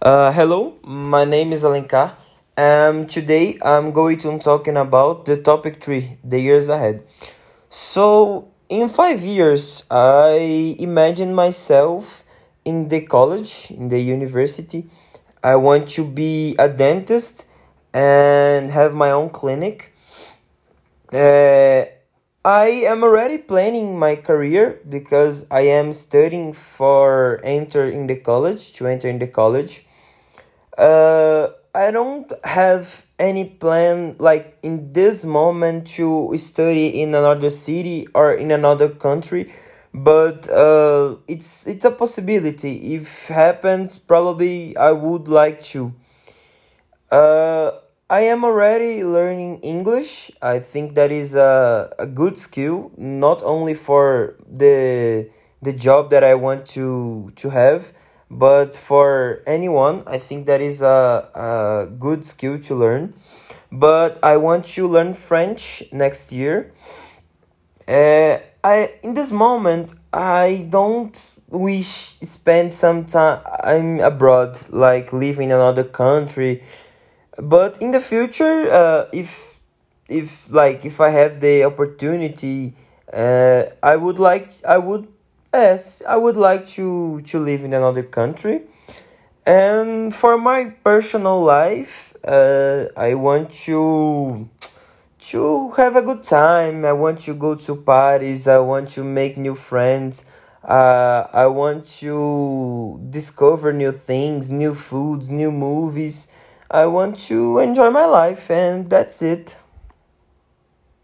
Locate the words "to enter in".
28.74-29.18